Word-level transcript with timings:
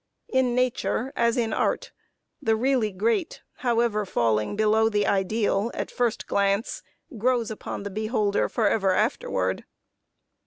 In 0.29 0.55
Nature, 0.55 1.13
as 1.15 1.37
in 1.37 1.53
Art, 1.53 1.91
the 2.41 2.55
really 2.55 2.91
great, 2.91 3.43
however 3.57 4.03
falling 4.03 4.55
below 4.55 4.89
the 4.89 5.05
ideal 5.05 5.69
at 5.75 5.91
first 5.91 6.25
glance, 6.25 6.81
grows 7.19 7.51
upon 7.51 7.83
the 7.83 7.91
beholder 7.91 8.49
forever 8.49 8.93
afterward. 8.95 9.63